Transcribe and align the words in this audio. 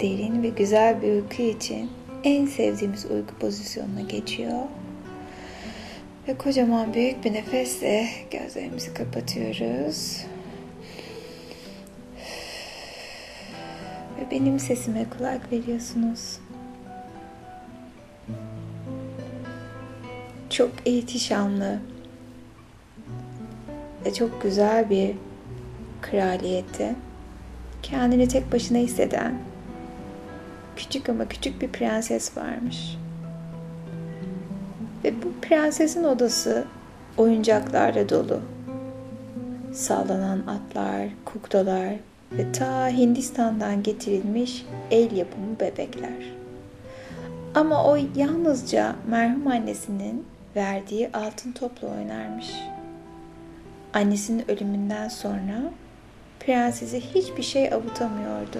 derin 0.00 0.42
ve 0.42 0.48
güzel 0.48 1.02
bir 1.02 1.08
uyku 1.08 1.42
için 1.42 1.90
en 2.24 2.46
sevdiğimiz 2.46 3.04
uyku 3.04 3.34
pozisyonuna 3.40 4.00
geçiyor. 4.00 4.62
Ve 6.28 6.38
kocaman 6.38 6.94
büyük 6.94 7.24
bir 7.24 7.32
nefesle 7.32 8.08
gözlerimizi 8.30 8.94
kapatıyoruz. 8.94 10.24
Ve 14.20 14.30
benim 14.30 14.58
sesime 14.58 15.06
kulak 15.18 15.52
veriyorsunuz. 15.52 16.40
Çok 20.50 20.70
ihtişamlı 20.84 21.80
ve 24.04 24.14
çok 24.14 24.42
güzel 24.42 24.90
bir 24.90 25.14
kraliyette 26.02 26.94
kendini 27.82 28.28
tek 28.28 28.52
başına 28.52 28.78
hisseden 28.78 29.47
küçük 30.88 31.08
ama 31.08 31.28
küçük 31.28 31.62
bir 31.62 31.68
prenses 31.68 32.36
varmış. 32.36 32.98
Ve 35.04 35.22
bu 35.22 35.40
prensesin 35.42 36.04
odası 36.04 36.64
oyuncaklarla 37.16 38.08
dolu. 38.08 38.40
Sallanan 39.72 40.38
atlar, 40.38 41.08
kuklalar 41.24 41.94
ve 42.32 42.52
ta 42.52 42.88
Hindistan'dan 42.88 43.82
getirilmiş 43.82 44.66
el 44.90 45.16
yapımı 45.16 45.60
bebekler. 45.60 46.32
Ama 47.54 47.84
o 47.84 47.98
yalnızca 48.16 48.96
merhum 49.06 49.46
annesinin 49.46 50.26
verdiği 50.56 51.10
altın 51.12 51.52
topla 51.52 51.88
oynarmış. 51.88 52.54
Annesinin 53.94 54.50
ölümünden 54.50 55.08
sonra 55.08 55.62
prensesi 56.40 57.00
hiçbir 57.00 57.42
şey 57.42 57.74
avutamıyordu. 57.74 58.58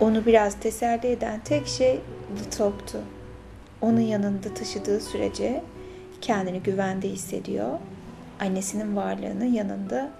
Onu 0.00 0.26
biraz 0.26 0.60
teselli 0.60 1.06
eden 1.06 1.40
tek 1.44 1.66
şey 1.66 2.00
bu 2.30 2.56
toptu. 2.56 2.98
Onun 3.80 4.00
yanında 4.00 4.54
taşıdığı 4.54 5.00
sürece 5.00 5.62
kendini 6.20 6.62
güvende 6.62 7.08
hissediyor. 7.08 7.78
Annesinin 8.40 8.96
varlığını 8.96 9.44
yanında 9.44 10.10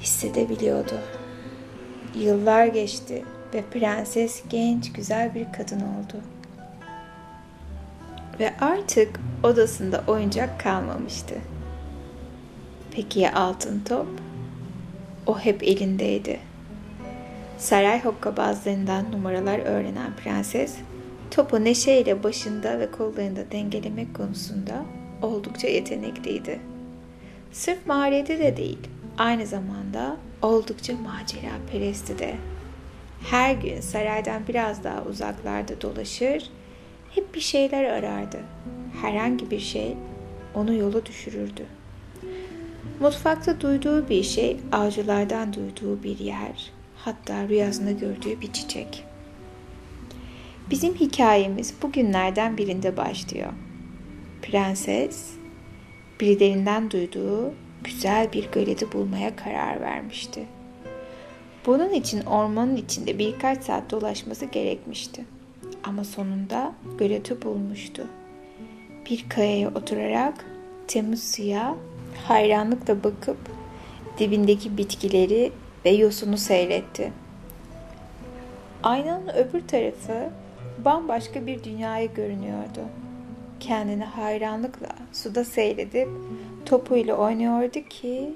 hissedebiliyordu. 0.00 1.00
Yıllar 2.14 2.66
geçti 2.66 3.24
ve 3.54 3.62
prenses 3.62 4.42
genç 4.48 4.92
güzel 4.92 5.34
bir 5.34 5.52
kadın 5.52 5.80
oldu. 5.80 6.20
Ve 8.40 8.54
artık 8.60 9.20
odasında 9.42 10.04
oyuncak 10.06 10.60
kalmamıştı. 10.60 11.34
Peki 12.90 13.20
ya 13.20 13.34
altın 13.34 13.82
top? 13.88 14.06
O 15.26 15.38
hep 15.38 15.62
elindeydi. 15.62 16.49
Saray 17.60 18.04
hokkabazlarından 18.04 19.12
numaralar 19.12 19.58
öğrenen 19.58 20.16
prenses, 20.16 20.76
topu 21.30 21.64
neşeyle 21.64 22.22
başında 22.22 22.78
ve 22.78 22.90
kollarında 22.90 23.50
dengelemek 23.52 24.14
konusunda 24.14 24.84
oldukça 25.22 25.68
yetenekliydi. 25.68 26.60
Sırf 27.52 27.86
mahareti 27.86 28.38
de 28.38 28.56
değil, 28.56 28.78
aynı 29.18 29.46
zamanda 29.46 30.16
oldukça 30.42 30.92
macera 30.96 31.50
perestti 31.72 32.18
de. 32.18 32.34
Her 33.30 33.54
gün 33.54 33.80
saraydan 33.80 34.42
biraz 34.48 34.84
daha 34.84 35.02
uzaklarda 35.02 35.80
dolaşır, 35.80 36.50
hep 37.14 37.34
bir 37.34 37.40
şeyler 37.40 37.84
arardı. 37.84 38.40
Herhangi 39.02 39.50
bir 39.50 39.60
şey 39.60 39.96
onu 40.54 40.74
yola 40.74 41.06
düşürürdü. 41.06 41.66
Mutfakta 43.00 43.60
duyduğu 43.60 44.08
bir 44.08 44.22
şey, 44.22 44.56
avcılardan 44.72 45.52
duyduğu 45.52 46.02
bir 46.02 46.18
yer, 46.18 46.72
hatta 47.04 47.48
rüyasında 47.48 47.90
gördüğü 47.90 48.40
bir 48.40 48.52
çiçek. 48.52 49.04
Bizim 50.70 50.94
hikayemiz 50.94 51.74
bugünlerden 51.82 52.58
birinde 52.58 52.96
başlıyor. 52.96 53.52
Prenses, 54.42 55.30
birilerinden 56.20 56.90
duyduğu 56.90 57.54
güzel 57.84 58.32
bir 58.32 58.50
göleti 58.52 58.92
bulmaya 58.92 59.36
karar 59.36 59.80
vermişti. 59.80 60.46
Bunun 61.66 61.92
için 61.92 62.20
ormanın 62.20 62.76
içinde 62.76 63.18
birkaç 63.18 63.62
saat 63.62 63.90
dolaşması 63.90 64.44
gerekmişti. 64.44 65.24
Ama 65.84 66.04
sonunda 66.04 66.74
göleti 66.98 67.42
bulmuştu. 67.42 68.06
Bir 69.10 69.28
kayaya 69.28 69.68
oturarak 69.68 70.44
temiz 70.88 71.32
suya 71.32 71.76
hayranlıkla 72.28 73.04
bakıp 73.04 73.38
dibindeki 74.18 74.76
bitkileri 74.76 75.52
ve 75.84 75.90
yosunu 75.90 76.36
seyretti. 76.36 77.12
Aynanın 78.82 79.28
öbür 79.28 79.68
tarafı 79.68 80.30
bambaşka 80.84 81.46
bir 81.46 81.64
dünyaya 81.64 82.04
görünüyordu. 82.04 82.80
Kendini 83.60 84.04
hayranlıkla 84.04 84.88
suda 85.12 85.44
seyredip 85.44 86.08
topuyla 86.66 87.14
oynuyordu 87.14 87.80
ki 87.80 88.34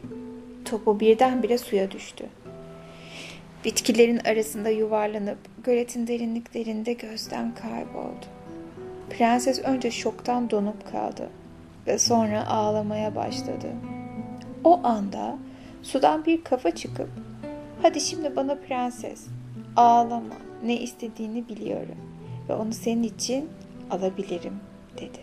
topu 0.65 1.00
birdenbire 1.00 1.59
suya 1.59 1.91
düştü. 1.91 2.27
Bitkilerin 3.65 4.19
arasında 4.19 4.69
yuvarlanıp 4.69 5.38
göletin 5.65 6.06
derinliklerinde 6.06 6.93
gözden 6.93 7.55
kayboldu. 7.55 8.26
Prenses 9.11 9.65
önce 9.65 9.91
şoktan 9.91 10.50
donup 10.50 10.93
kaldı 10.93 11.31
ve 11.87 11.99
sonra 11.99 12.47
ağlamaya 12.47 13.15
başladı. 13.15 13.66
O 14.65 14.81
anda 14.84 15.38
sudan 15.82 16.25
bir 16.25 16.44
kafa 16.44 16.71
çıkıp 16.71 17.09
hadi 17.84 18.00
şimdi 18.00 18.36
bana 18.36 18.54
prenses 18.54 19.26
ağlama 19.76 20.34
ne 20.64 20.80
istediğini 20.80 21.48
biliyorum 21.48 21.96
ve 22.48 22.54
onu 22.54 22.72
senin 22.72 23.02
için 23.02 23.48
alabilirim 23.90 24.54
dedi. 24.96 25.20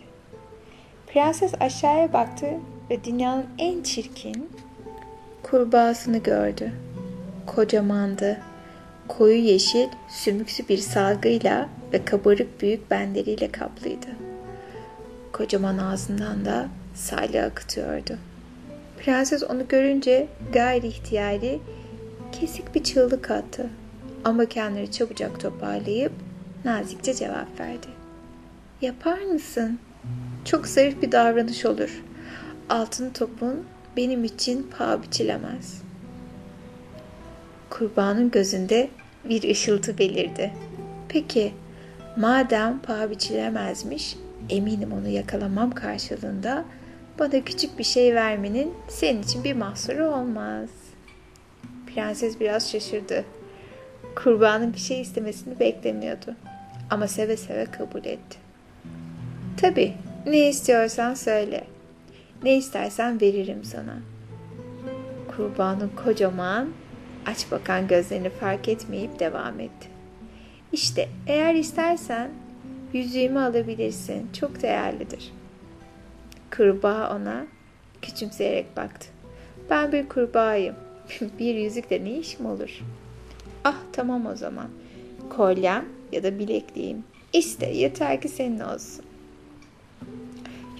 Prenses 1.06 1.52
aşağıya 1.60 2.12
baktı 2.12 2.46
ve 2.90 3.04
dünyanın 3.04 3.46
en 3.58 3.82
çirkin 3.82 4.50
kurbağasını 5.42 6.18
gördü. 6.18 6.72
Kocamandı. 7.46 8.40
Koyu 9.08 9.38
yeşil, 9.38 9.88
sümüksü 10.08 10.68
bir 10.68 10.78
salgıyla 10.78 11.68
ve 11.92 12.04
kabarık 12.04 12.62
büyük 12.62 12.90
benleriyle 12.90 13.52
kaplıydı. 13.52 14.08
Kocaman 15.32 15.78
ağzından 15.78 16.44
da 16.44 16.68
salya 16.94 17.46
akıtıyordu. 17.46 18.18
Prenses 18.98 19.42
onu 19.42 19.68
görünce 19.68 20.26
gayri 20.52 20.86
ihtiyari 20.86 21.60
kesik 22.32 22.74
bir 22.74 22.82
çığlık 22.84 23.30
attı. 23.30 23.70
Ama 24.24 24.46
kendini 24.46 24.90
çabucak 24.90 25.40
toparlayıp 25.40 26.12
nazikçe 26.64 27.14
cevap 27.14 27.60
verdi. 27.60 27.86
Yapar 28.80 29.18
mısın? 29.18 29.78
Çok 30.44 30.66
zarif 30.66 31.02
bir 31.02 31.12
davranış 31.12 31.66
olur. 31.66 32.02
Altın 32.68 33.10
topun 33.10 33.64
benim 33.96 34.24
için 34.24 34.70
paha 34.78 35.02
biçilemez. 35.02 35.82
Kurbanın 37.70 38.30
gözünde 38.30 38.88
bir 39.24 39.50
ışıltı 39.50 39.98
belirdi. 39.98 40.52
Peki, 41.08 41.52
madem 42.16 42.78
paha 42.78 43.10
biçilemezmiş, 43.10 44.16
eminim 44.50 44.92
onu 44.92 45.08
yakalamam 45.08 45.70
karşılığında 45.70 46.64
bana 47.18 47.44
küçük 47.44 47.78
bir 47.78 47.84
şey 47.84 48.14
vermenin 48.14 48.74
senin 48.88 49.22
için 49.22 49.44
bir 49.44 49.52
mahsuru 49.52 50.06
olmaz. 50.06 50.68
Prenses 51.94 52.40
biraz 52.40 52.70
şaşırdı. 52.70 53.24
Kurbanın 54.16 54.72
bir 54.72 54.78
şey 54.78 55.00
istemesini 55.00 55.60
beklemiyordu. 55.60 56.34
Ama 56.90 57.08
seve 57.08 57.36
seve 57.36 57.64
kabul 57.64 58.04
etti. 58.04 58.38
Tabii, 59.56 59.94
ne 60.26 60.48
istiyorsan 60.48 61.14
söyle. 61.14 61.64
Ne 62.42 62.56
istersen 62.56 63.20
veririm 63.20 63.64
sana. 63.64 63.98
Kurbanın 65.36 65.90
kocaman, 66.04 66.68
aç 67.26 67.50
bakan 67.50 67.88
gözlerini 67.88 68.30
fark 68.30 68.68
etmeyip 68.68 69.18
devam 69.18 69.60
etti. 69.60 69.88
İşte 70.72 71.08
eğer 71.26 71.54
istersen 71.54 72.30
yüzüğümü 72.92 73.38
alabilirsin. 73.38 74.32
Çok 74.32 74.62
değerlidir. 74.62 75.32
Kurbağa 76.56 77.16
ona 77.16 77.46
küçümseyerek 78.02 78.76
baktı. 78.76 79.08
Ben 79.70 79.92
bir 79.92 80.08
kurbağayım. 80.08 80.74
bir 81.38 81.54
yüzükle 81.54 82.04
ne 82.04 82.18
işim 82.18 82.46
olur? 82.46 82.80
Ah 83.64 83.76
tamam 83.92 84.26
o 84.26 84.36
zaman. 84.36 84.68
Kolyem 85.30 85.84
ya 86.12 86.22
da 86.22 86.38
bilekliğim. 86.38 87.04
İşte 87.32 87.66
yeter 87.66 88.20
ki 88.20 88.28
senin 88.28 88.60
olsun. 88.60 89.04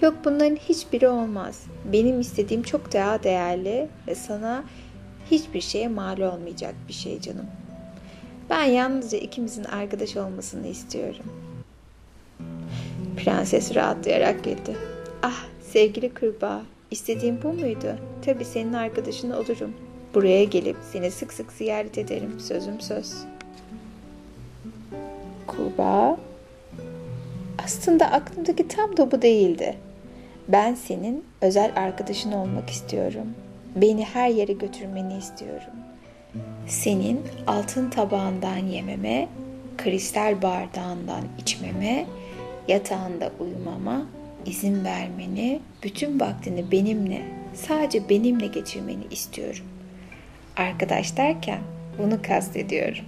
Yok 0.01 0.15
bunların 0.25 0.55
hiçbiri 0.55 1.07
olmaz. 1.07 1.63
Benim 1.93 2.19
istediğim 2.19 2.63
çok 2.63 2.93
daha 2.93 3.23
değerli 3.23 3.87
ve 4.07 4.15
sana 4.15 4.63
hiçbir 5.31 5.61
şeye 5.61 5.87
mal 5.87 6.19
olmayacak 6.19 6.75
bir 6.87 6.93
şey 6.93 7.21
canım. 7.21 7.45
Ben 8.49 8.63
yalnızca 8.63 9.17
ikimizin 9.17 9.63
arkadaş 9.63 10.17
olmasını 10.17 10.67
istiyorum. 10.67 11.25
Prenses 13.17 13.75
rahatlayarak 13.75 14.43
güldü. 14.43 14.77
Ah 15.21 15.45
sevgili 15.61 16.13
kurbağa, 16.13 16.61
istediğin 16.91 17.39
bu 17.43 17.53
muydu? 17.53 17.95
Tabii 18.25 18.45
senin 18.45 18.73
arkadaşın 18.73 19.31
olurum. 19.31 19.73
Buraya 20.13 20.43
gelip 20.43 20.77
seni 20.91 21.11
sık 21.11 21.33
sık 21.33 21.51
ziyaret 21.51 21.97
ederim, 21.97 22.39
sözüm 22.39 22.81
söz. 22.81 23.25
kurbağa. 25.57 26.17
Aslında 27.65 28.11
aklımdaki 28.11 28.67
tam 28.67 28.97
da 28.97 29.11
bu 29.11 29.21
değildi. 29.21 29.75
Ben 30.47 30.75
senin 30.75 31.25
özel 31.41 31.71
arkadaşın 31.75 32.31
olmak 32.31 32.69
istiyorum. 32.69 33.27
Beni 33.75 34.05
her 34.05 34.29
yere 34.29 34.53
götürmeni 34.53 35.17
istiyorum. 35.17 35.73
Senin 36.67 37.21
altın 37.47 37.89
tabağından 37.89 38.57
yememe, 38.57 39.27
kristal 39.77 40.41
bardağından 40.41 41.21
içmeme, 41.39 42.05
yatağında 42.67 43.31
uyumama 43.39 44.05
izin 44.45 44.85
vermeni, 44.85 45.59
bütün 45.83 46.19
vaktini 46.19 46.71
benimle, 46.71 47.21
sadece 47.53 48.09
benimle 48.09 48.47
geçirmeni 48.47 49.03
istiyorum. 49.11 49.65
Arkadaş 50.57 51.17
derken 51.17 51.59
bunu 51.97 52.21
kastediyorum. 52.21 53.05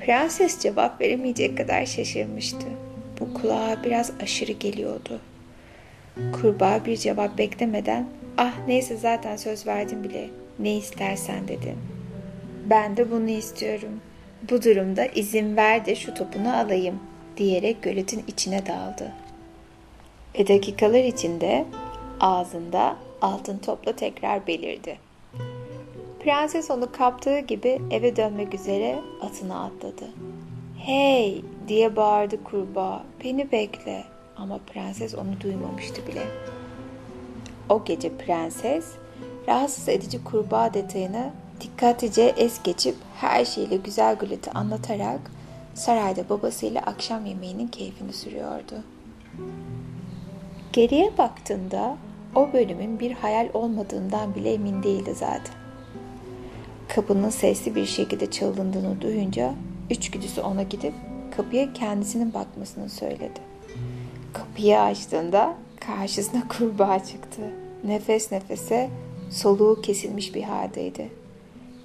Prenses 0.00 0.60
cevap 0.60 1.00
veremeyecek 1.00 1.56
kadar 1.56 1.86
şaşırmıştı. 1.86 2.66
Bu 3.20 3.34
kulağa 3.34 3.76
biraz 3.84 4.12
aşırı 4.22 4.52
geliyordu. 4.52 5.20
Kurbağa 6.32 6.84
bir 6.84 6.96
cevap 6.96 7.38
beklemeden 7.38 8.08
ah 8.36 8.52
neyse 8.68 8.96
zaten 8.96 9.36
söz 9.36 9.66
verdim 9.66 10.04
bile 10.04 10.28
ne 10.58 10.76
istersen 10.76 11.48
dedi. 11.48 11.76
Ben 12.70 12.96
de 12.96 13.10
bunu 13.10 13.30
istiyorum. 13.30 14.00
Bu 14.50 14.62
durumda 14.62 15.06
izin 15.06 15.56
ver 15.56 15.86
de 15.86 15.94
şu 15.94 16.14
topunu 16.14 16.56
alayım 16.56 17.00
diyerek 17.36 17.82
göletin 17.82 18.24
içine 18.28 18.66
daldı. 18.66 19.12
Ve 20.38 20.48
dakikalar 20.48 21.04
içinde 21.04 21.64
ağzında 22.20 22.96
altın 23.20 23.58
topla 23.58 23.96
tekrar 23.96 24.46
belirdi. 24.46 24.98
Prenses 26.24 26.70
onu 26.70 26.92
kaptığı 26.92 27.38
gibi 27.38 27.82
eve 27.90 28.16
dönmek 28.16 28.54
üzere 28.54 28.98
atına 29.20 29.64
atladı. 29.64 30.04
Hey 30.78 31.44
diye 31.68 31.96
bağırdı 31.96 32.44
kurbağa. 32.44 33.02
Beni 33.24 33.52
bekle. 33.52 34.04
Ama 34.36 34.58
prenses 34.58 35.14
onu 35.14 35.40
duymamıştı 35.40 36.06
bile. 36.06 36.22
O 37.68 37.84
gece 37.84 38.16
prenses 38.16 38.92
rahatsız 39.48 39.88
edici 39.88 40.24
kurbağa 40.24 40.74
detayını 40.74 41.30
dikkatlice 41.60 42.34
es 42.36 42.62
geçip 42.62 42.96
her 43.20 43.44
şeyle 43.44 43.76
güzel 43.76 44.16
gületi 44.16 44.50
anlatarak 44.50 45.20
sarayda 45.74 46.28
babasıyla 46.28 46.80
akşam 46.80 47.26
yemeğinin 47.26 47.68
keyfini 47.68 48.12
sürüyordu. 48.12 48.74
Geriye 50.72 51.18
baktığında 51.18 51.96
o 52.34 52.52
bölümün 52.52 53.00
bir 53.00 53.12
hayal 53.12 53.48
olmadığından 53.54 54.34
bile 54.34 54.52
emin 54.52 54.82
değildi 54.82 55.14
zaten. 55.14 55.61
Kapının 56.94 57.30
sesli 57.30 57.74
bir 57.74 57.86
şekilde 57.86 58.30
çalındığını 58.30 59.00
duyunca 59.00 59.54
içgüdüsü 59.90 60.40
ona 60.40 60.62
gidip 60.62 60.92
kapıya 61.36 61.72
kendisinin 61.72 62.34
bakmasını 62.34 62.88
söyledi. 62.88 63.40
Kapıyı 64.32 64.80
açtığında 64.80 65.56
karşısına 65.80 66.48
kurbağa 66.58 67.04
çıktı. 67.04 67.42
Nefes 67.84 68.32
nefese 68.32 68.90
soluğu 69.30 69.82
kesilmiş 69.82 70.34
bir 70.34 70.42
haldeydi. 70.42 71.08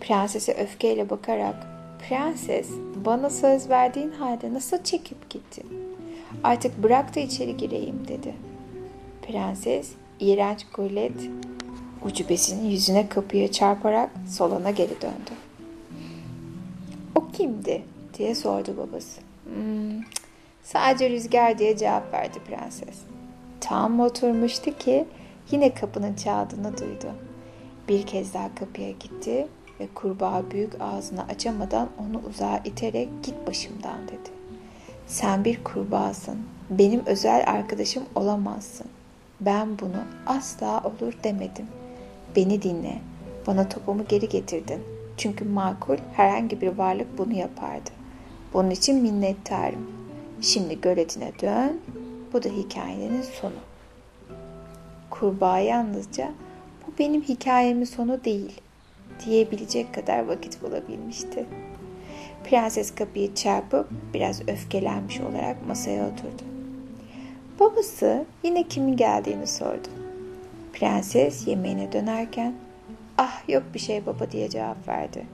Prensese 0.01 0.53
öfkeyle 0.53 1.09
bakarak 1.09 1.67
Prenses 2.09 2.69
bana 3.05 3.29
söz 3.29 3.69
verdiğin 3.69 4.11
halde 4.11 4.53
nasıl 4.53 4.83
çekip 4.83 5.29
gittin? 5.29 5.65
Artık 6.43 6.83
bırak 6.83 7.15
da 7.15 7.19
içeri 7.19 7.57
gireyim 7.57 8.07
dedi. 8.07 8.33
Prenses 9.27 9.91
iğrenç 10.19 10.65
gulet 10.73 11.29
ucubesinin 12.05 12.69
yüzüne 12.69 13.09
kapıya 13.09 13.51
çarparak 13.51 14.09
solana 14.29 14.71
geri 14.71 15.01
döndü. 15.01 15.31
O 17.15 17.27
kimdi 17.31 17.83
diye 18.17 18.35
sordu 18.35 18.75
babası. 18.77 19.21
Hmm, 19.43 20.01
sadece 20.63 21.09
rüzgar 21.09 21.57
diye 21.59 21.77
cevap 21.77 22.13
verdi 22.13 22.39
prenses. 22.47 22.97
Tam 23.59 23.99
oturmuştu 23.99 24.77
ki 24.77 25.05
yine 25.51 25.73
kapının 25.73 26.13
çaldığını 26.13 26.77
duydu. 26.77 27.11
Bir 27.87 28.05
kez 28.05 28.33
daha 28.33 28.55
kapıya 28.55 28.91
gitti 28.91 29.47
ve 29.79 29.87
kurbağa 29.95 30.43
büyük 30.51 30.81
ağzını 30.81 31.23
açamadan 31.23 31.89
onu 31.99 32.21
uzağa 32.29 32.61
iterek 32.65 33.09
git 33.23 33.47
başımdan 33.47 34.07
dedi. 34.07 34.29
Sen 35.07 35.45
bir 35.45 35.63
kurbağasın. 35.63 36.37
Benim 36.69 37.05
özel 37.05 37.43
arkadaşım 37.47 38.03
olamazsın. 38.15 38.87
Ben 39.41 39.79
bunu 39.79 40.03
asla 40.25 40.81
olur 40.83 41.13
demedim. 41.23 41.67
Beni 42.37 42.61
dinle. 42.61 42.99
Bana 43.47 43.69
topumu 43.69 44.05
geri 44.09 44.29
getirdin. 44.29 44.81
Çünkü 45.17 45.45
makul 45.45 45.97
herhangi 46.13 46.61
bir 46.61 46.67
varlık 46.67 47.17
bunu 47.17 47.33
yapardı. 47.33 47.89
Bunun 48.53 48.69
için 48.69 49.01
minnettarım. 49.01 49.91
Şimdi 50.41 50.81
göletine 50.81 51.31
dön. 51.41 51.79
Bu 52.33 52.43
da 52.43 52.49
hikayenin 52.49 53.21
sonu. 53.21 53.53
Kurbağa 55.09 55.59
yalnızca 55.59 56.31
bu 56.87 56.91
benim 56.99 57.21
hikayemin 57.21 57.85
sonu 57.85 58.23
değil 58.23 58.61
diyebilecek 59.25 59.93
kadar 59.93 60.27
vakit 60.27 60.61
bulabilmişti. 60.61 61.45
Prenses 62.43 62.95
kapıyı 62.95 63.35
çarpıp 63.35 63.87
biraz 64.13 64.41
öfkelenmiş 64.41 65.21
olarak 65.21 65.67
masaya 65.67 66.03
oturdu. 66.03 66.43
Babası 67.59 68.25
yine 68.43 68.63
kimin 68.63 68.97
geldiğini 68.97 69.47
sordu. 69.47 69.96
Prenses 70.79 71.47
yemeğine 71.47 71.91
dönerken 71.91 72.53
ah 73.17 73.49
yok 73.49 73.63
bir 73.73 73.79
şey 73.79 74.05
baba 74.05 74.31
diye 74.31 74.49
cevap 74.49 74.87
verdi. 74.87 75.25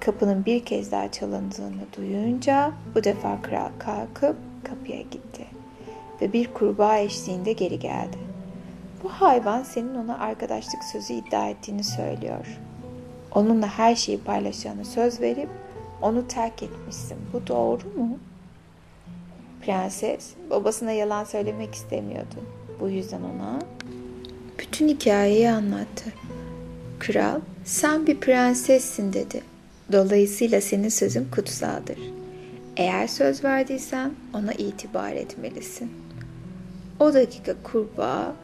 Kapının 0.00 0.44
bir 0.44 0.64
kez 0.64 0.92
daha 0.92 1.10
çalındığını 1.10 1.82
duyunca 1.96 2.72
bu 2.94 3.04
defa 3.04 3.42
kral 3.42 3.68
kalkıp 3.78 4.36
kapıya 4.64 5.02
gitti 5.02 5.46
ve 6.20 6.32
bir 6.32 6.52
kurbağa 6.52 6.98
eşliğinde 6.98 7.52
geri 7.52 7.78
geldi. 7.78 8.18
Bu 9.02 9.08
hayvan 9.08 9.62
senin 9.62 9.94
ona 9.94 10.18
arkadaşlık 10.18 10.84
sözü 10.84 11.14
iddia 11.14 11.48
ettiğini 11.48 11.84
söylüyor. 11.84 12.60
Onunla 13.34 13.66
her 13.66 13.94
şeyi 13.94 14.20
paylaşacağını 14.20 14.84
söz 14.84 15.20
verip 15.20 15.48
onu 16.02 16.28
terk 16.28 16.62
etmişsin. 16.62 17.18
Bu 17.32 17.46
doğru 17.46 17.98
mu? 17.98 18.18
Prenses 19.62 20.30
babasına 20.50 20.92
yalan 20.92 21.24
söylemek 21.24 21.74
istemiyordu. 21.74 22.36
Bu 22.80 22.88
yüzden 22.88 23.22
ona 23.22 23.58
bütün 24.72 24.88
hikayeyi 24.88 25.50
anlattı. 25.50 26.04
Kral, 26.98 27.40
sen 27.64 28.06
bir 28.06 28.20
prensessin 28.20 29.12
dedi. 29.12 29.42
Dolayısıyla 29.92 30.60
senin 30.60 30.88
sözün 30.88 31.28
kutsaldır. 31.34 31.98
Eğer 32.76 33.06
söz 33.06 33.44
verdiysen 33.44 34.12
ona 34.34 34.52
itibar 34.52 35.12
etmelisin. 35.12 35.92
O 37.00 37.14
dakika 37.14 37.54
kurbağa, 37.62 38.34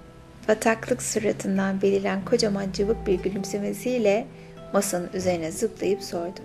bataklık 0.48 1.02
suratından 1.02 1.82
beliren 1.82 2.24
kocaman 2.24 2.72
cıvık 2.72 3.06
bir 3.06 3.14
gülümsemesiyle 3.14 4.26
masanın 4.72 5.10
üzerine 5.14 5.52
zıplayıp 5.52 6.02
sordu. 6.02 6.40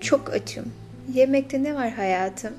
Çok 0.00 0.32
açım. 0.32 0.72
Yemekte 1.14 1.62
ne 1.62 1.74
var 1.74 1.90
hayatım? 1.90 2.54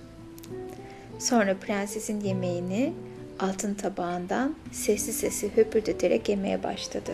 Sonra 1.19 1.57
prensesin 1.57 2.21
yemeğini 2.21 2.93
altın 3.39 3.73
tabağından 3.73 4.55
sessiz 4.71 5.15
sesi 5.15 5.57
höpürdeterek 5.57 6.29
yemeye 6.29 6.63
başladı. 6.63 7.11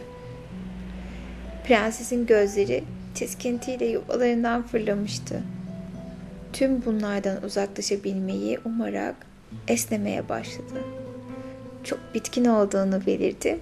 Prensesin 1.67 2.25
gözleri 2.25 2.83
tiskintiyle 3.15 3.85
yuvalarından 3.85 4.63
fırlamıştı. 4.63 5.43
Tüm 6.53 6.85
bunlardan 6.85 7.43
uzaklaşabilmeyi 7.43 8.59
umarak 8.65 9.15
esnemeye 9.67 10.29
başladı. 10.29 10.83
Çok 11.83 11.99
bitkin 12.13 12.45
olduğunu 12.45 13.05
belirdi. 13.05 13.59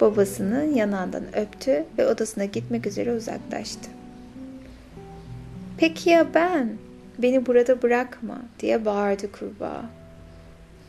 Babasının 0.00 0.74
yanağından 0.74 1.36
öptü 1.36 1.84
ve 1.98 2.06
odasına 2.06 2.44
gitmek 2.44 2.86
üzere 2.86 3.12
uzaklaştı. 3.12 3.90
Peki 5.78 6.10
ya 6.10 6.26
ben? 6.34 6.72
Beni 7.18 7.46
burada 7.46 7.82
bırakma 7.82 8.42
diye 8.60 8.84
bağırdı 8.84 9.32
kurbağa. 9.32 9.84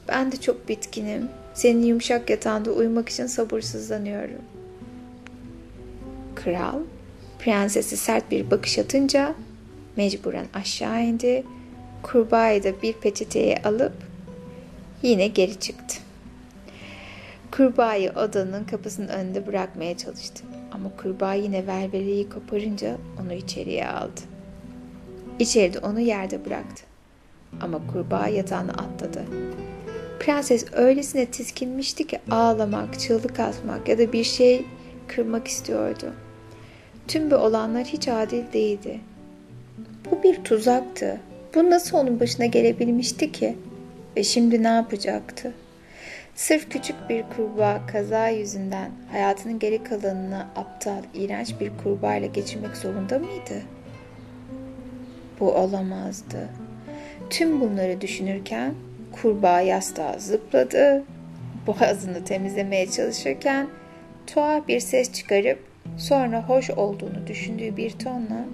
Ben 0.07 0.31
de 0.31 0.37
çok 0.37 0.69
bitkinim. 0.69 1.29
Senin 1.53 1.83
yumuşak 1.83 2.29
yatağında 2.29 2.71
uyumak 2.71 3.09
için 3.09 3.27
sabırsızlanıyorum. 3.27 4.41
Kral, 6.35 6.79
prensesi 7.39 7.97
sert 7.97 8.31
bir 8.31 8.51
bakış 8.51 8.79
atınca 8.79 9.35
mecburen 9.95 10.45
aşağı 10.53 11.03
indi. 11.03 11.43
Kurbağayı 12.03 12.63
da 12.63 12.81
bir 12.81 12.93
peçeteye 12.93 13.61
alıp 13.63 13.93
yine 15.03 15.27
geri 15.27 15.59
çıktı. 15.59 15.95
Kurbağayı 17.51 18.11
odanın 18.11 18.63
kapısının 18.63 19.07
önünde 19.07 19.47
bırakmaya 19.47 19.97
çalıştı. 19.97 20.43
Ama 20.71 20.89
kurbağa 20.97 21.33
yine 21.33 21.67
velveleyi 21.67 22.29
koparınca 22.29 22.97
onu 23.21 23.33
içeriye 23.33 23.87
aldı. 23.87 24.21
İçeride 25.39 25.79
onu 25.79 25.99
yerde 25.99 26.45
bıraktı. 26.45 26.83
Ama 27.61 27.87
kurbağa 27.93 28.27
yatağına 28.27 28.71
atladı. 28.71 29.25
Prenses 30.25 30.65
öylesine 30.73 31.25
tiskinmişti 31.25 32.07
ki 32.07 32.19
ağlamak, 32.31 32.99
çığlık 32.99 33.39
atmak 33.39 33.87
ya 33.87 33.97
da 33.97 34.13
bir 34.13 34.23
şey 34.23 34.65
kırmak 35.07 35.47
istiyordu. 35.47 36.13
Tüm 37.07 37.31
bu 37.31 37.35
olanlar 37.35 37.83
hiç 37.83 38.07
adil 38.07 38.43
değildi. 38.53 38.99
Bu 40.11 40.23
bir 40.23 40.43
tuzaktı. 40.43 41.19
Bu 41.55 41.69
nasıl 41.69 41.97
onun 41.97 42.19
başına 42.19 42.45
gelebilmişti 42.45 43.31
ki? 43.31 43.55
Ve 44.17 44.23
şimdi 44.23 44.63
ne 44.63 44.67
yapacaktı? 44.67 45.53
Sırf 46.35 46.69
küçük 46.69 46.95
bir 47.09 47.23
kurbağa 47.37 47.81
kaza 47.87 48.27
yüzünden 48.27 48.91
hayatının 49.11 49.59
geri 49.59 49.83
kalanını 49.83 50.45
aptal, 50.55 51.03
iğrenç 51.13 51.59
bir 51.59 51.71
kurbağayla 51.83 52.27
geçirmek 52.27 52.77
zorunda 52.77 53.19
mıydı? 53.19 53.61
Bu 55.39 55.51
olamazdı. 55.51 56.49
Tüm 57.29 57.61
bunları 57.61 58.01
düşünürken 58.01 58.73
kurbağa 59.21 59.61
yastığa 59.61 60.19
zıpladı. 60.19 61.03
Boğazını 61.67 62.23
temizlemeye 62.23 62.91
çalışırken 62.91 63.67
tuhaf 64.27 64.67
bir 64.67 64.79
ses 64.79 65.13
çıkarıp 65.13 65.59
sonra 65.97 66.49
hoş 66.49 66.69
olduğunu 66.69 67.27
düşündüğü 67.27 67.77
bir 67.77 67.91
tonla 67.91 68.45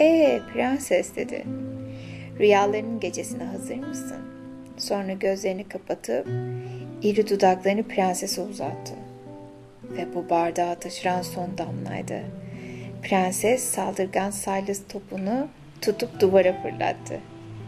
''Ee 0.00 0.40
prenses'' 0.52 1.16
dedi. 1.16 1.44
''Rüyalarının 2.40 3.00
gecesine 3.00 3.44
hazır 3.44 3.76
mısın?'' 3.76 4.28
Sonra 4.78 5.12
gözlerini 5.12 5.68
kapatıp 5.68 6.28
iri 7.02 7.28
dudaklarını 7.28 7.82
prensese 7.82 8.40
uzattı. 8.40 8.94
Ve 9.82 10.14
bu 10.14 10.30
bardağı 10.30 10.74
taşıran 10.80 11.22
son 11.22 11.58
damlaydı. 11.58 12.22
Prenses 13.02 13.64
saldırgan 13.64 14.30
Silas 14.30 14.80
topunu 14.88 15.48
tutup 15.80 16.20
duvara 16.20 16.62
fırlattı. 16.62 17.20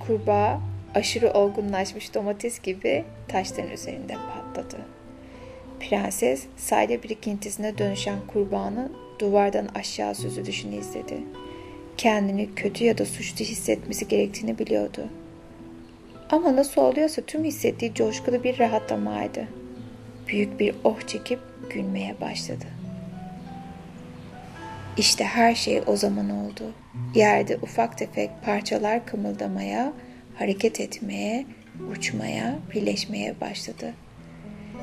Kurbağa 0.06 0.60
aşırı 0.94 1.30
olgunlaşmış 1.30 2.14
domates 2.14 2.61
gibi 2.62 3.04
taşların 3.28 3.73
üzerinde 3.73 4.14
patladı. 4.14 4.76
Prenses 5.80 6.47
sayda 6.56 7.02
birikintisine 7.02 7.78
dönüşen 7.78 8.18
kurbağanın 8.26 8.92
duvardan 9.18 9.68
aşağı 9.75 10.14
süzülüşünü 10.14 10.76
izledi. 10.76 11.20
Kendini 11.97 12.54
kötü 12.54 12.85
ya 12.85 12.99
da 12.99 13.06
suçlu 13.06 13.44
hissetmesi 13.44 14.09
gerektiğini 14.09 14.59
biliyordu. 14.59 15.09
Ama 16.30 16.56
nasıl 16.56 16.80
oluyorsa 16.80 17.23
tüm 17.23 17.44
hissettiği 17.44 17.94
coşkulu 17.94 18.44
bir 18.44 18.59
rahatlamaydı. 18.59 19.49
Büyük 20.28 20.61
bir 20.61 20.75
oh 20.85 21.00
çekip 21.06 21.40
gülmeye 21.70 22.20
başladı. 22.20 22.66
İşte 24.97 25.25
her 25.25 25.54
şey 25.54 25.82
o 25.87 25.97
zaman 25.97 26.30
oldu. 26.30 26.73
Yerde 27.14 27.59
ufak 27.62 27.99
tefek 27.99 28.30
parçalar 28.44 29.06
kımıldamaya, 29.06 29.92
hareket 30.40 30.80
etmeye, 30.80 31.47
uçmaya, 31.92 32.59
birleşmeye 32.75 33.40
başladı. 33.40 33.94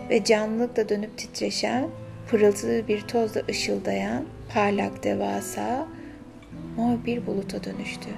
Ve 0.09 0.23
canlılıkla 0.23 0.89
dönüp 0.89 1.17
titreşen, 1.17 1.89
pırıltılı 2.29 2.87
bir 2.87 3.01
tozla 3.01 3.41
ışıldayan, 3.49 4.25
parlak 4.53 5.03
devasa, 5.03 5.87
mor 6.75 7.05
bir 7.05 7.27
buluta 7.27 7.63
dönüştü. 7.63 8.09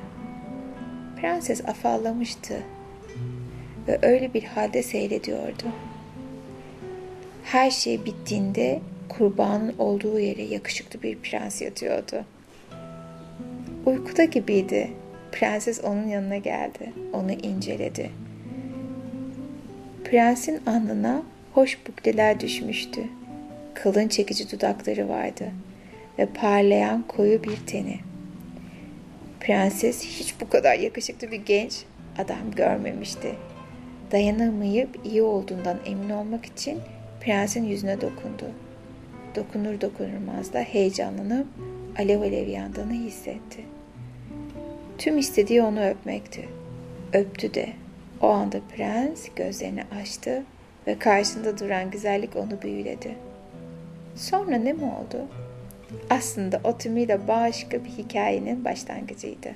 Prenses 1.22 1.66
afallamıştı 1.66 2.64
ve 3.88 4.00
öyle 4.02 4.34
bir 4.34 4.44
halde 4.44 4.84
seyrediyordu. 4.84 5.64
Her 7.44 7.72
şey 7.72 8.06
bittiğinde 8.06 8.80
kurbanın 9.10 9.76
olduğu 9.78 10.20
yere 10.20 10.42
yakışıklı 10.42 11.02
bir 11.02 11.18
prens 11.18 11.62
yatıyordu. 11.62 12.26
Uykuda 13.86 14.24
gibiydi. 14.24 14.90
Prenses 15.32 15.84
onun 15.84 16.08
yanına 16.08 16.38
geldi. 16.38 16.94
Onu 17.14 17.32
inceledi. 17.32 18.10
Prensin 20.04 20.62
alnına 20.66 21.24
hoş 21.54 21.78
bukleler 21.88 22.40
düşmüştü. 22.40 23.02
Kalın 23.74 24.08
çekici 24.08 24.52
dudakları 24.52 25.10
vardı 25.10 25.52
ve 26.20 26.26
parlayan 26.26 27.04
koyu 27.08 27.44
bir 27.44 27.58
teni. 27.68 28.00
Prenses 29.40 30.04
hiç 30.04 30.36
bu 30.42 30.50
kadar 30.50 30.80
yakışıklı 30.80 31.32
bir 31.32 31.46
genç 31.46 31.84
adam 32.18 32.52
görmemişti. 32.56 33.36
Dayanamayıp 34.12 35.00
iyi 35.06 35.22
olduğundan 35.22 35.80
emin 35.86 36.10
olmak 36.10 36.46
için 36.46 36.80
prensin 37.22 37.64
yüzüne 37.64 38.02
dokundu. 38.02 38.46
Dokunur 39.36 39.82
dokunurmaz 39.82 40.54
da 40.54 40.60
heyecanlanıp 40.60 41.48
alev 41.98 42.22
alev 42.22 42.48
yandığını 42.48 42.94
hissetti. 42.94 43.66
Tüm 45.00 45.18
istediği 45.18 45.62
onu 45.62 45.86
öpmekti. 45.86 46.50
Öptü 47.14 47.54
de. 47.54 47.70
O 48.22 48.28
anda 48.28 48.58
prens 48.76 49.28
gözlerini 49.36 49.84
açtı 50.02 50.44
ve 50.88 51.00
karşısında 51.00 51.60
duran 51.60 51.92
güzellik 51.92 52.36
onu 52.36 52.62
büyüledi. 52.62 53.16
Sonra 54.16 54.58
ne 54.58 54.74
mi 54.74 54.84
oldu? 54.84 55.26
Aslında 56.10 56.62
o 56.64 56.78
tümüyle 56.78 57.28
başka 57.28 57.86
bir 57.86 57.90
hikayenin 57.90 58.66
başlangıcıydı. 58.66 59.50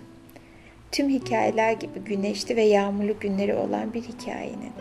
Tüm 0.91 1.09
hikayeler 1.09 1.71
gibi 1.71 1.99
güneşli 2.05 2.55
ve 2.55 2.63
yağmurlu 2.63 3.19
günleri 3.19 3.55
olan 3.55 3.93
bir 3.93 4.01
hikayenin. 4.01 4.73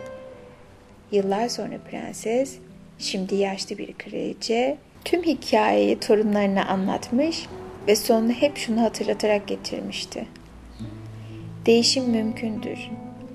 Yıllar 1.11 1.47
sonra 1.47 1.77
prenses, 1.89 2.57
şimdi 2.99 3.35
yaşlı 3.35 3.77
bir 3.77 3.93
kraliçe, 3.93 4.77
tüm 5.05 5.23
hikayeyi 5.23 5.99
torunlarına 5.99 6.65
anlatmış 6.65 7.45
ve 7.87 7.95
sonunu 7.95 8.31
hep 8.31 8.57
şunu 8.57 8.81
hatırlatarak 8.81 9.47
getirmişti. 9.47 10.25
Değişim 11.65 12.09
mümkündür 12.09 12.89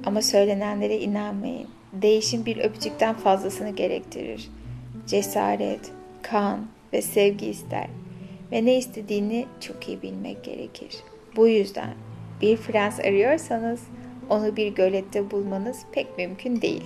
ama 0.06 0.22
söylenenlere 0.22 0.98
inanmayın. 0.98 1.68
Değişim 1.92 2.46
bir 2.46 2.56
öpücükten 2.56 3.14
fazlasını 3.14 3.70
gerektirir. 3.70 4.50
Cesaret, 5.06 5.92
kan 6.22 6.66
ve 6.92 7.02
sevgi 7.02 7.46
ister 7.46 7.86
ve 8.52 8.64
ne 8.64 8.78
istediğini 8.78 9.46
çok 9.60 9.88
iyi 9.88 10.02
bilmek 10.02 10.44
gerekir. 10.44 10.96
Bu 11.36 11.48
yüzden 11.48 11.94
bir 12.42 12.56
prens 12.56 13.00
arıyorsanız 13.00 13.80
onu 14.30 14.56
bir 14.56 14.74
gölette 14.74 15.30
bulmanız 15.30 15.78
pek 15.92 16.18
mümkün 16.18 16.62
değil. 16.62 16.84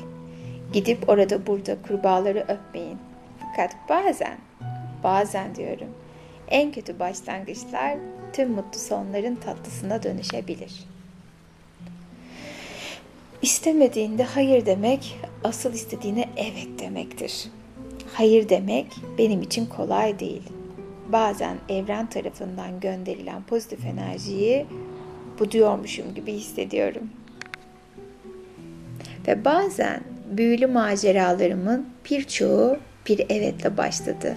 Gidip 0.73 1.09
orada 1.09 1.47
burada 1.47 1.83
kurbağaları 1.83 2.41
öpmeyin. 2.49 2.99
Fakat 3.39 3.77
bazen, 3.89 4.39
bazen 5.05 5.55
diyorum, 5.55 5.89
en 6.49 6.73
kötü 6.73 6.99
başlangıçlar 6.99 7.99
tüm 8.33 8.51
mutlu 8.51 8.79
sonların 8.79 9.35
tatlısına 9.35 10.03
dönüşebilir. 10.03 10.92
İstemediğinde 13.43 14.25
hayır 14.25 14.67
demek, 14.67 15.21
asıl 15.45 15.73
istediğine 15.73 16.29
evet 16.37 16.79
demektir. 16.79 17.51
Hayır 18.15 18.49
demek 18.49 18.87
benim 19.19 19.43
için 19.43 19.67
kolay 19.67 20.19
değil. 20.19 20.43
Bazen 21.09 21.57
evren 21.69 22.07
tarafından 22.07 22.81
gönderilen 22.81 23.43
pozitif 23.43 23.87
enerjiyi 23.87 24.67
bu 25.39 25.51
diyormuşum 25.51 26.15
gibi 26.15 26.33
hissediyorum. 26.33 27.11
Ve 29.29 29.45
bazen 29.45 30.01
büyülü 30.31 30.67
maceralarımın 30.67 31.89
birçoğu 32.11 32.77
bir 33.09 33.19
evetle 33.31 33.77
başladı. 33.77 34.37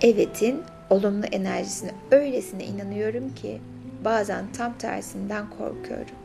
Evetin 0.00 0.60
olumlu 0.90 1.26
enerjisine 1.26 1.90
öylesine 2.10 2.64
inanıyorum 2.64 3.34
ki 3.34 3.60
bazen 4.04 4.44
tam 4.52 4.78
tersinden 4.78 5.50
korkuyorum. 5.50 6.21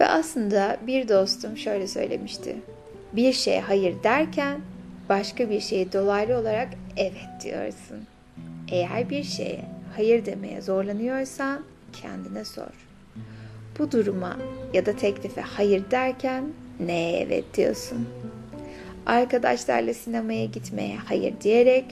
Ve 0.00 0.08
aslında 0.08 0.76
bir 0.86 1.08
dostum 1.08 1.56
şöyle 1.56 1.86
söylemişti. 1.86 2.56
Bir 3.12 3.32
şeye 3.32 3.60
hayır 3.60 4.02
derken 4.02 4.60
başka 5.08 5.50
bir 5.50 5.60
şeye 5.60 5.92
dolaylı 5.92 6.38
olarak 6.38 6.68
evet 6.96 7.42
diyorsun. 7.44 8.06
Eğer 8.68 9.10
bir 9.10 9.22
şeye 9.22 9.64
hayır 9.96 10.26
demeye 10.26 10.60
zorlanıyorsan 10.60 11.64
kendine 11.92 12.44
sor. 12.44 12.88
Bu 13.78 13.92
duruma 13.92 14.36
ya 14.74 14.86
da 14.86 14.96
teklife 14.96 15.40
hayır 15.40 15.90
derken 15.90 16.44
neye 16.80 17.20
evet 17.20 17.44
diyorsun? 17.56 18.08
Arkadaşlarla 19.06 19.94
sinemaya 19.94 20.44
gitmeye 20.44 20.96
hayır 20.96 21.34
diyerek 21.40 21.84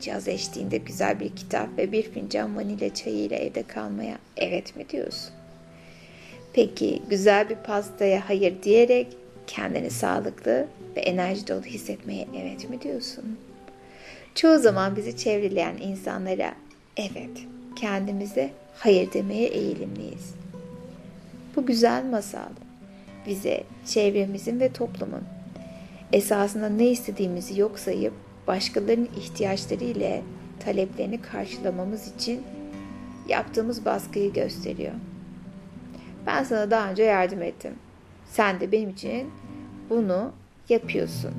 caz 0.00 0.28
eşliğinde 0.28 0.76
güzel 0.76 1.20
bir 1.20 1.36
kitap 1.36 1.78
ve 1.78 1.92
bir 1.92 2.02
fincan 2.02 2.56
vanilya 2.56 2.94
çayı 2.94 3.16
ile 3.16 3.36
evde 3.36 3.62
kalmaya 3.62 4.18
evet 4.36 4.76
mi 4.76 4.88
diyorsun? 4.88 5.35
Peki 6.56 7.02
güzel 7.10 7.48
bir 7.48 7.56
pastaya 7.56 8.28
hayır 8.28 8.62
diyerek 8.62 9.06
kendini 9.46 9.90
sağlıklı 9.90 10.66
ve 10.96 11.00
enerji 11.00 11.48
dolu 11.48 11.62
hissetmeye 11.62 12.26
evet 12.42 12.70
mi 12.70 12.82
diyorsun? 12.82 13.38
Çoğu 14.34 14.58
zaman 14.58 14.96
bizi 14.96 15.16
çevreleyen 15.16 15.76
insanlara 15.76 16.54
evet, 16.96 17.46
kendimize 17.76 18.50
hayır 18.74 19.12
demeye 19.12 19.46
eğilimliyiz. 19.46 20.34
Bu 21.56 21.66
güzel 21.66 22.04
masal 22.04 22.50
bize 23.26 23.62
çevremizin 23.86 24.60
ve 24.60 24.72
toplumun 24.72 25.22
esasında 26.12 26.68
ne 26.68 26.88
istediğimizi 26.88 27.60
yok 27.60 27.78
sayıp 27.78 28.12
başkalarının 28.46 29.08
ihtiyaçları 29.20 29.84
ile 29.84 30.22
taleplerini 30.64 31.22
karşılamamız 31.22 32.14
için 32.14 32.42
yaptığımız 33.28 33.84
baskıyı 33.84 34.32
gösteriyor. 34.32 34.94
Ben 36.26 36.44
sana 36.44 36.70
daha 36.70 36.90
önce 36.90 37.02
yardım 37.02 37.42
ettim. 37.42 37.74
Sen 38.26 38.60
de 38.60 38.72
benim 38.72 38.90
için 38.90 39.30
bunu 39.90 40.32
yapıyorsun. 40.68 41.34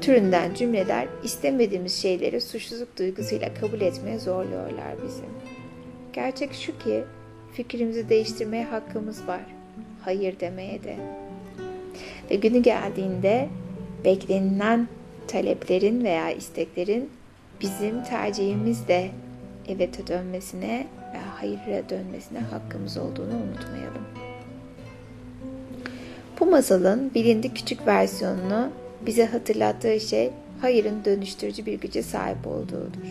Türünden 0.00 0.54
cümleler 0.54 1.08
istemediğimiz 1.24 2.02
şeyleri 2.02 2.40
suçluluk 2.40 2.98
duygusuyla 2.98 3.54
kabul 3.54 3.80
etmeye 3.80 4.18
zorluyorlar 4.18 4.94
bizi. 5.04 5.22
Gerçek 6.12 6.54
şu 6.54 6.78
ki 6.78 7.04
fikrimizi 7.52 8.08
değiştirmeye 8.08 8.64
hakkımız 8.64 9.28
var. 9.28 9.40
Hayır 10.04 10.40
demeye 10.40 10.84
de. 10.84 10.96
Ve 12.30 12.34
günü 12.34 12.58
geldiğinde 12.58 13.48
beklenilen 14.04 14.88
taleplerin 15.28 16.04
veya 16.04 16.30
isteklerin 16.30 17.10
bizim 17.60 18.04
tercihimizle 18.04 19.10
evete 19.68 20.06
dönmesine 20.06 20.86
ve 21.14 21.18
hayır'a 21.18 21.88
dönmesine 21.88 22.38
hakkımız 22.38 22.96
olduğunu 22.96 23.34
unutmayalım. 23.34 24.04
Bu 26.40 26.46
masalın 26.46 27.10
bilindik 27.14 27.56
küçük 27.56 27.86
versiyonunu 27.86 28.70
bize 29.06 29.26
hatırlattığı 29.26 30.00
şey 30.00 30.30
hayırın 30.60 31.04
dönüştürücü 31.04 31.66
bir 31.66 31.80
güce 31.80 32.02
sahip 32.02 32.46
olduğudur. 32.46 33.08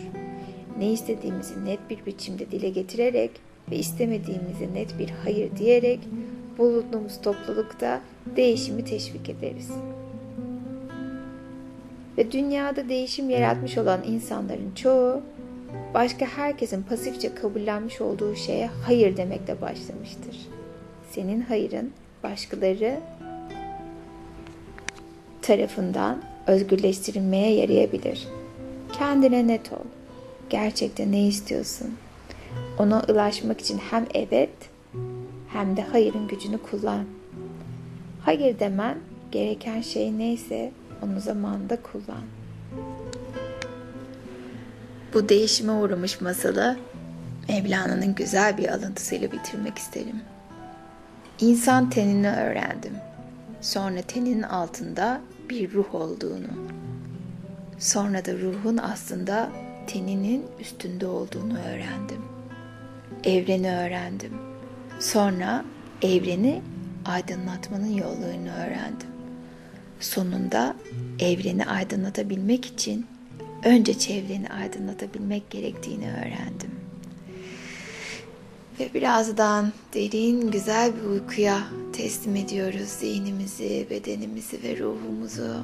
Ne 0.78 0.92
istediğimizi 0.92 1.64
net 1.64 1.90
bir 1.90 2.06
biçimde 2.06 2.50
dile 2.50 2.68
getirerek 2.68 3.30
ve 3.70 3.76
istemediğimizi 3.76 4.74
net 4.74 4.98
bir 4.98 5.10
hayır 5.24 5.56
diyerek 5.56 6.00
bulunduğumuz 6.58 7.20
toplulukta 7.20 8.00
değişimi 8.36 8.84
teşvik 8.84 9.28
ederiz. 9.28 9.70
Ve 12.18 12.32
dünyada 12.32 12.88
değişim 12.88 13.30
yaratmış 13.30 13.78
olan 13.78 14.00
insanların 14.06 14.74
çoğu 14.74 15.22
başka 15.94 16.26
herkesin 16.26 16.82
pasifçe 16.82 17.34
kabullenmiş 17.34 18.00
olduğu 18.00 18.34
şeye 18.36 18.70
hayır 18.86 19.16
demekle 19.16 19.60
başlamıştır. 19.60 20.36
Senin 21.10 21.40
hayırın 21.40 21.92
başkaları 22.22 23.00
tarafından 25.42 26.22
özgürleştirilmeye 26.46 27.54
yarayabilir. 27.54 28.28
Kendine 28.92 29.46
net 29.46 29.72
ol. 29.72 29.84
Gerçekten 30.50 31.12
ne 31.12 31.26
istiyorsun? 31.26 31.96
Ona 32.78 33.02
ulaşmak 33.08 33.60
için 33.60 33.80
hem 33.90 34.06
evet 34.14 34.50
hem 35.48 35.76
de 35.76 35.82
hayırın 35.82 36.28
gücünü 36.28 36.58
kullan. 36.58 37.04
Hayır 38.24 38.58
demen 38.58 38.98
gereken 39.32 39.80
şey 39.80 40.18
neyse 40.18 40.72
onu 41.02 41.20
zamanında 41.20 41.78
kullan. 41.82 42.22
Bu 45.18 45.28
değişime 45.28 45.72
uğramış 45.72 46.20
masalı 46.20 46.76
Mevlana'nın 47.48 48.14
güzel 48.14 48.58
bir 48.58 48.68
alıntısıyla 48.68 49.32
bitirmek 49.32 49.78
isterim. 49.78 50.20
İnsan 51.40 51.90
tenini 51.90 52.30
öğrendim. 52.30 52.92
Sonra 53.60 54.02
teninin 54.02 54.42
altında 54.42 55.20
bir 55.50 55.72
ruh 55.72 55.94
olduğunu. 55.94 56.48
Sonra 57.78 58.24
da 58.24 58.32
ruhun 58.32 58.76
aslında 58.76 59.48
teninin 59.86 60.46
üstünde 60.60 61.06
olduğunu 61.06 61.58
öğrendim. 61.58 62.22
Evreni 63.24 63.76
öğrendim. 63.76 64.32
Sonra 65.00 65.64
evreni 66.02 66.62
aydınlatmanın 67.04 67.92
yollarını 67.92 68.54
öğrendim. 68.54 69.10
Sonunda 70.00 70.76
evreni 71.20 71.66
aydınlatabilmek 71.66 72.66
için 72.66 73.06
önce 73.64 73.98
çevreni 73.98 74.48
aydınlatabilmek 74.48 75.50
gerektiğini 75.50 76.10
öğrendim. 76.12 76.70
Ve 78.80 78.94
birazdan 78.94 79.72
derin 79.94 80.50
güzel 80.50 80.92
bir 80.96 81.08
uykuya 81.08 81.62
teslim 81.92 82.36
ediyoruz 82.36 82.88
zihnimizi, 82.88 83.86
bedenimizi 83.90 84.62
ve 84.62 84.78
ruhumuzu. 84.78 85.56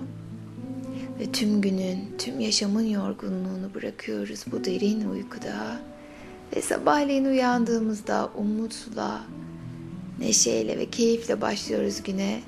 Ve 1.20 1.32
tüm 1.32 1.60
günün, 1.60 2.14
tüm 2.18 2.40
yaşamın 2.40 2.86
yorgunluğunu 2.86 3.74
bırakıyoruz 3.74 4.44
bu 4.52 4.64
derin 4.64 5.08
uykuda. 5.10 5.80
Ve 6.56 6.62
sabahleyin 6.62 7.24
uyandığımızda 7.24 8.30
umutla, 8.36 9.22
neşeyle 10.18 10.78
ve 10.78 10.90
keyifle 10.90 11.40
başlıyoruz 11.40 12.02
güne. 12.02 12.40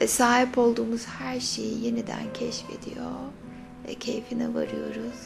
Ve 0.00 0.06
sahip 0.06 0.58
olduğumuz 0.58 1.06
her 1.06 1.40
şeyi 1.40 1.84
yeniden 1.84 2.32
keşfediyor 2.34 3.10
ve 3.90 3.94
keyfine 3.94 4.54
varıyoruz. 4.54 5.20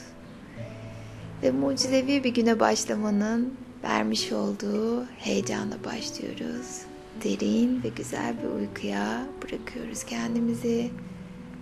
Ve 1.42 1.50
mucizevi 1.50 2.24
bir 2.24 2.34
güne 2.34 2.60
başlamanın 2.60 3.54
vermiş 3.82 4.32
olduğu 4.32 5.04
heyecanla 5.06 5.84
başlıyoruz. 5.84 6.80
Derin 7.24 7.82
ve 7.82 7.88
güzel 7.88 8.34
bir 8.42 8.60
uykuya 8.60 9.26
bırakıyoruz 9.42 10.04
kendimizi. 10.04 10.90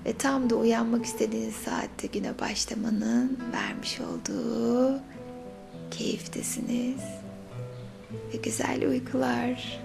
Ve 0.07 0.13
tam 0.13 0.51
da 0.51 0.55
uyanmak 0.55 1.05
istediğiniz 1.05 1.55
saatte 1.55 2.07
güne 2.07 2.39
başlamanın 2.39 3.39
vermiş 3.53 4.01
olduğu 4.01 5.01
keyftesiniz. 5.91 7.01
Ve 8.35 8.37
güzel 8.43 8.89
uykular. 8.89 9.81